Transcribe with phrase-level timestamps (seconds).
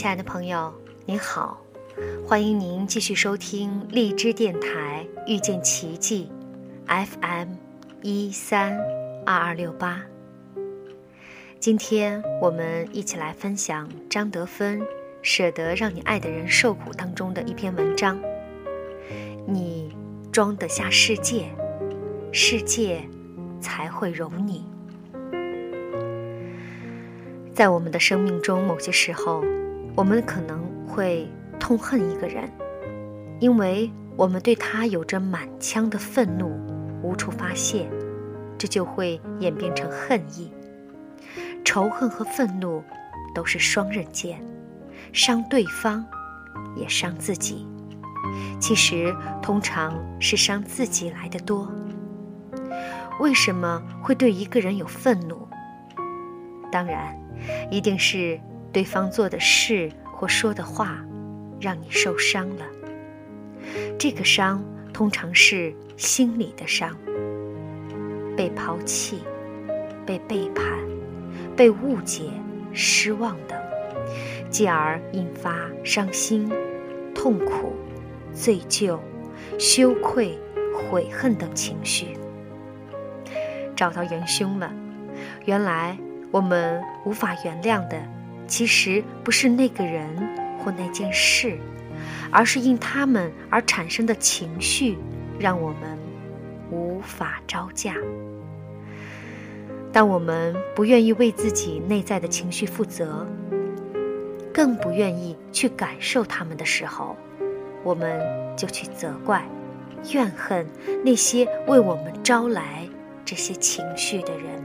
[0.00, 0.72] 亲爱的朋友，
[1.04, 1.60] 您好，
[2.26, 6.32] 欢迎您继续收听荔枝电台遇见奇迹
[6.86, 7.48] FM
[8.00, 8.78] 一三
[9.26, 10.00] 二二六八。
[11.58, 14.80] 今天我们一起来分享张德芬
[15.20, 18.18] 《舍得让你爱的人受苦》当中的一篇文章。
[19.46, 19.94] 你
[20.32, 21.50] 装得下世界，
[22.32, 23.02] 世界
[23.60, 24.64] 才会容你。
[27.52, 29.44] 在我们的生命中，某些时候，
[29.96, 32.50] 我们可能会痛恨一个人，
[33.38, 36.50] 因为我们对他有着满腔的愤怒，
[37.02, 37.88] 无处发泄，
[38.56, 40.52] 这就会演变成恨意。
[41.64, 42.82] 仇恨和愤怒
[43.34, 44.40] 都是双刃剑，
[45.12, 46.04] 伤对方，
[46.76, 47.66] 也伤自己。
[48.58, 51.70] 其实，通常是伤自己来的多。
[53.20, 55.46] 为什么会对一个人有愤怒？
[56.72, 57.14] 当然。
[57.70, 58.38] 一定是
[58.72, 61.04] 对方做的事或说的话，
[61.60, 62.64] 让你受伤了。
[63.98, 66.96] 这个伤通常是心理的伤，
[68.36, 69.22] 被抛弃、
[70.06, 70.64] 被背叛、
[71.56, 72.30] 被误解、
[72.72, 73.58] 失望等，
[74.50, 76.50] 继而引发伤心、
[77.14, 77.74] 痛苦、
[78.32, 78.98] 罪疚、
[79.58, 80.38] 羞愧、
[80.74, 82.16] 悔恨等情绪。
[83.74, 84.72] 找到元凶了，
[85.44, 85.98] 原来。
[86.32, 88.00] 我们无法原谅的，
[88.50, 90.04] 其实不是那个人
[90.58, 91.56] 或那件事，
[92.32, 94.98] 而是因他们而产生的情绪，
[95.38, 95.96] 让我们
[96.70, 97.94] 无法招架。
[99.92, 103.24] 当我们不愿意为自己内在的情绪负责，
[104.52, 107.16] 更不愿意去感受他们的时候，
[107.84, 108.20] 我们
[108.56, 109.44] 就去责怪、
[110.12, 110.66] 怨恨
[111.04, 112.88] 那些为我们招来
[113.24, 114.60] 这些情绪的人。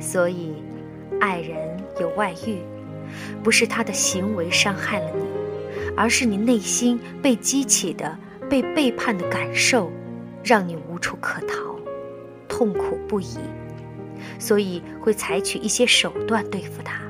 [0.00, 0.62] 所以，
[1.20, 2.58] 爱人有外遇，
[3.42, 5.24] 不是他的行为伤害了你，
[5.96, 9.90] 而是你内心被激起的被背叛的感受，
[10.42, 11.76] 让你无处可逃，
[12.48, 13.38] 痛苦不已，
[14.38, 17.00] 所以会采取一些手段对付他。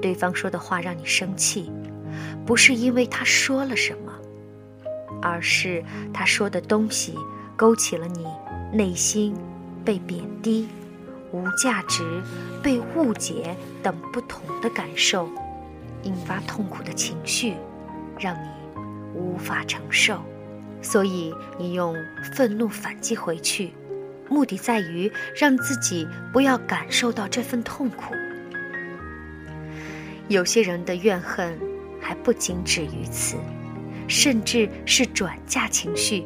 [0.00, 1.70] 对方说的话让你生气，
[2.44, 4.12] 不是因为他说了什么，
[5.22, 5.82] 而是
[6.12, 7.14] 他说的东西
[7.56, 8.26] 勾起了你
[8.76, 9.34] 内心
[9.84, 10.68] 被贬低。
[11.34, 12.22] 无价值、
[12.62, 15.28] 被误解等不同的感受，
[16.04, 17.54] 引发痛苦的情绪，
[18.20, 18.48] 让你
[19.16, 20.22] 无法承受，
[20.80, 21.96] 所以你用
[22.36, 23.72] 愤怒反击回去，
[24.28, 28.14] 目的在于让自己不要感受到这份痛苦。
[30.28, 31.58] 有些人的怨恨
[32.00, 33.36] 还不仅止于此，
[34.06, 36.24] 甚至是转嫁情绪，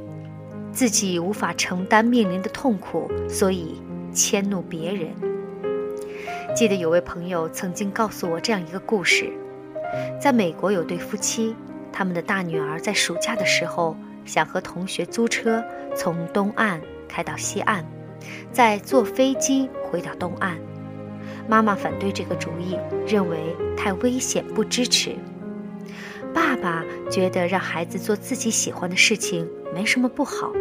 [0.70, 3.80] 自己无法承担面临的痛苦，所以。
[4.18, 5.10] 迁怒别人。
[6.56, 9.30] 记得有位朋友曾经告诉我这样一个故事：
[10.20, 11.54] 在美国有对夫妻，
[11.92, 15.62] 他们的大女儿在暑假的时候想和同学租车
[15.94, 17.84] 从东岸开到西岸，
[18.50, 20.58] 再坐飞机回到东岸。
[21.46, 22.76] 妈妈反对这个主意，
[23.06, 23.38] 认为
[23.76, 25.14] 太危险，不支持。
[26.34, 30.52] 爸爸觉得让孩子做自己喜欢的事情没什么不好。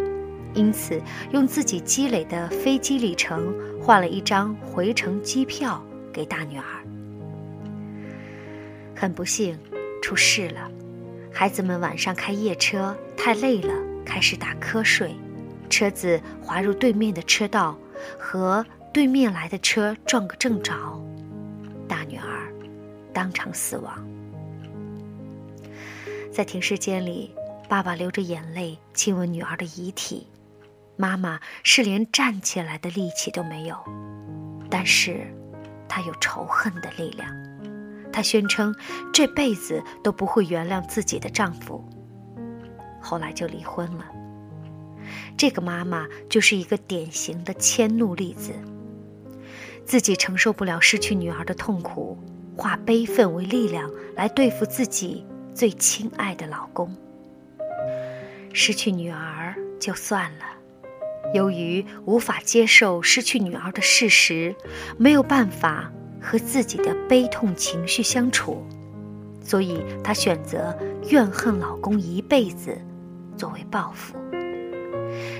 [0.57, 0.99] 因此，
[1.31, 5.79] 用自己积累的飞机里程换了一张回程机票
[6.11, 6.65] 给大女儿。
[8.95, 9.55] 很不幸，
[10.01, 10.67] 出事了。
[11.31, 13.71] 孩子们晚上开夜车太累了，
[14.03, 15.15] 开始打瞌睡，
[15.69, 17.77] 车子滑入对面的车道，
[18.17, 20.73] 和对面来的车撞个正着，
[21.87, 22.51] 大女儿
[23.13, 24.07] 当场死亡。
[26.31, 27.29] 在停尸间里，
[27.69, 30.25] 爸爸流着眼泪亲吻女儿的遗体。
[30.97, 33.77] 妈妈是连站起来的力气都没有，
[34.69, 35.27] 但是，
[35.87, 37.29] 她有仇恨的力量。
[38.11, 38.75] 她宣称
[39.13, 41.87] 这辈子都不会原谅自己的丈夫。
[42.99, 44.05] 后来就离婚了。
[45.37, 48.51] 这个妈妈就是一个典型的迁怒例子。
[49.85, 52.17] 自己承受不了失去女儿的痛苦，
[52.57, 56.93] 化悲愤为力量来对付自己最亲爱的老公。
[58.51, 60.45] 失去女儿就算了。
[61.33, 64.55] 由于无法接受失去女儿的事实，
[64.97, 65.91] 没有办法
[66.21, 68.65] 和自己的悲痛情绪相处，
[69.43, 70.77] 所以她选择
[71.09, 72.77] 怨恨老公一辈子，
[73.35, 74.15] 作为报复。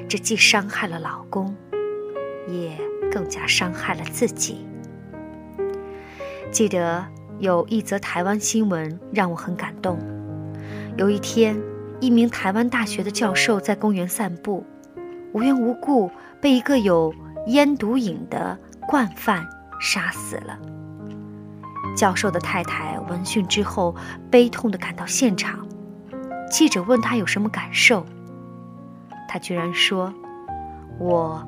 [0.10, 1.56] 这既伤害了老公，
[2.48, 2.78] 也
[3.12, 4.66] 更加伤害了自己。
[6.52, 7.06] 记得
[7.40, 10.00] 有一则台湾新闻让我很感动。
[10.98, 11.62] 有一天，
[12.00, 14.66] 一名台湾大学的教授在公园散步。
[15.34, 16.10] 无缘无故
[16.42, 17.14] 被一个有
[17.48, 18.58] 烟毒瘾的
[18.88, 19.48] 惯犯
[19.80, 20.58] 杀死了。
[21.96, 23.96] 教授的太太闻讯之后，
[24.30, 25.68] 悲痛地赶到现场。
[26.50, 28.06] 记者问他有什么感受，
[29.28, 30.14] 他居然说
[31.00, 31.46] ：“我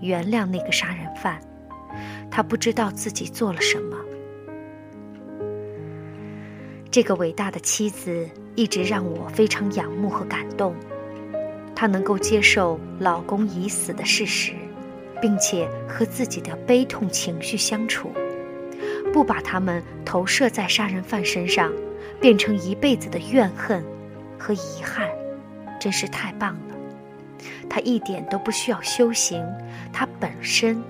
[0.00, 1.40] 原谅那个杀人犯，
[2.30, 3.96] 他不知道自己做了什么。”
[6.90, 10.74] 这个伟大的妻子一直让我非常仰慕和感动。
[11.74, 14.52] 她能够接受老公已死的事实，
[15.20, 18.12] 并且和自己的悲痛情绪相处，
[19.12, 21.72] 不把他们投射在杀人犯身上，
[22.20, 23.84] 变成一辈子的怨恨
[24.38, 25.08] 和遗憾，
[25.80, 26.76] 真是太棒了。
[27.68, 29.44] 她一点都不需要修行，
[29.92, 30.82] 她本身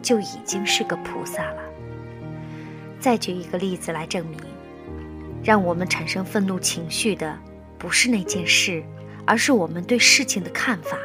[0.00, 1.62] 就已经是个菩萨了。
[3.00, 4.38] 再举一个例子来证明。
[5.44, 7.38] 让我们产生愤怒情绪的，
[7.78, 8.82] 不是那件事，
[9.28, 10.96] 而是我们对事情的看法。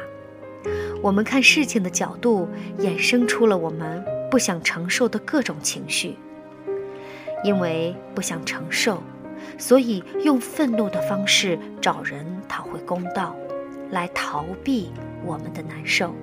[1.02, 2.48] 我们看事情的角度，
[2.78, 6.16] 衍生出了我们不想承受的各种情绪。
[7.44, 9.02] 因为不想承受，
[9.58, 13.36] 所以用愤怒的方式找人讨回公道，
[13.90, 14.90] 来逃避
[15.22, 16.14] 我们的难受。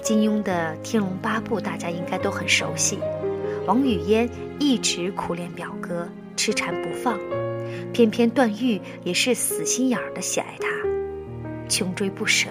[0.00, 3.00] 金庸的《天龙八部》，大家应该都很熟悉。
[3.66, 4.30] 王语嫣
[4.60, 6.08] 一直苦恋表哥。
[6.36, 7.16] 痴缠不放，
[7.92, 10.66] 偏偏段誉也是死心眼儿的喜爱他，
[11.68, 12.48] 穷追不舍。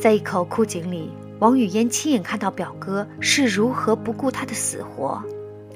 [0.00, 5.22] 在一口枯井里，王语嫣亲眼看到表哥是如何不顾他的死活，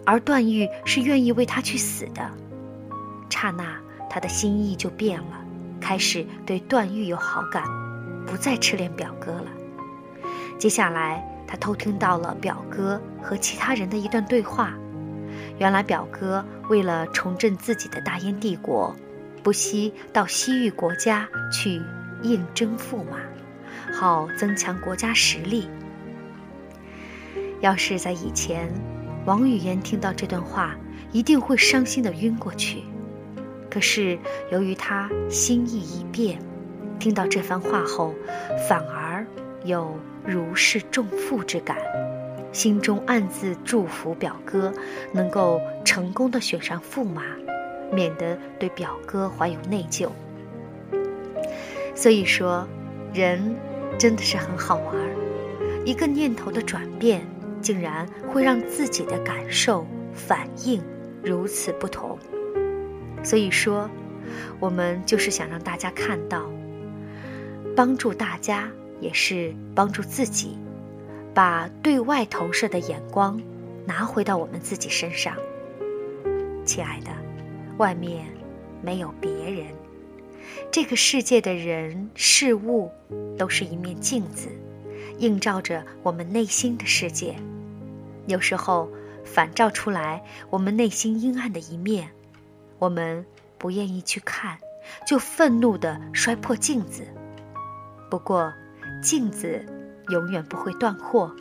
[0.04, 2.28] 而段誉是愿意为他去死的。
[3.30, 3.64] 刹那，
[4.08, 5.44] 他的心意就变了，
[5.80, 7.62] 开始对段誉有好感，
[8.26, 9.46] 不再痴恋表哥了。
[10.58, 14.72] 接下来，他偷听到了表哥和其他人的一段对话。
[15.58, 18.94] 原来表哥为了重振自己的大燕帝国，
[19.42, 21.80] 不惜到西域国家去
[22.22, 23.18] 应征驸马，
[23.92, 25.68] 好增强国家实力。
[27.60, 28.70] 要是在以前，
[29.24, 30.76] 王语嫣听到这段话，
[31.12, 32.82] 一定会伤心的晕过去。
[33.70, 34.18] 可是
[34.50, 36.38] 由于他心意已变，
[36.98, 38.14] 听到这番话后，
[38.68, 39.26] 反而
[39.64, 41.76] 有如释重负之感。
[42.56, 44.72] 心中暗自祝福表哥
[45.12, 47.22] 能够成功的选上驸马，
[47.92, 50.08] 免得对表哥怀有内疚。
[51.94, 52.66] 所以说，
[53.12, 53.54] 人
[53.98, 55.14] 真的是很好玩儿，
[55.84, 57.20] 一个念头的转变，
[57.60, 60.82] 竟然会让自己的感受反应
[61.22, 62.18] 如此不同。
[63.22, 63.86] 所以说，
[64.58, 66.50] 我们就是想让大家看到，
[67.76, 68.66] 帮助大家
[68.98, 70.56] 也是帮助自己。
[71.36, 73.38] 把对外投射的眼光
[73.84, 75.36] 拿回到我们自己身上，
[76.64, 77.10] 亲爱的，
[77.76, 78.24] 外面
[78.80, 79.66] 没有别人，
[80.72, 82.90] 这个世界的人事物
[83.36, 84.48] 都是一面镜子，
[85.18, 87.36] 映照着我们内心的世界。
[88.28, 88.88] 有时候
[89.22, 92.08] 反照出来我们内心阴暗的一面，
[92.78, 93.26] 我们
[93.58, 94.56] 不愿意去看，
[95.06, 97.06] 就愤怒地摔破镜子。
[98.10, 98.50] 不过，
[99.02, 99.62] 镜子。
[100.08, 101.34] 永远不会断货，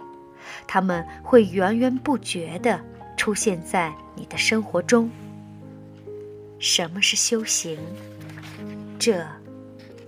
[0.67, 2.79] 他们会源源不绝地
[3.17, 5.09] 出现在你的生活中。
[6.59, 7.77] 什么是修行？
[8.97, 9.25] 这，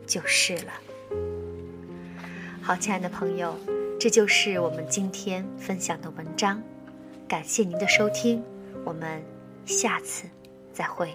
[0.05, 0.71] 就是了。
[2.61, 3.55] 好，亲爱的朋友，
[3.99, 6.61] 这就是我们今天分享的文章。
[7.27, 8.43] 感谢您的收听，
[8.85, 9.21] 我们
[9.65, 10.25] 下次
[10.73, 11.13] 再会。